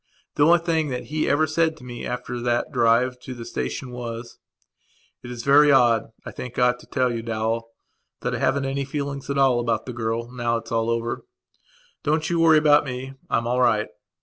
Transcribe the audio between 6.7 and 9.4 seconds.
to tell you, Dowell, that I haven't any feelings at